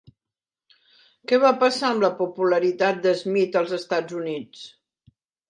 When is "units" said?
4.25-4.67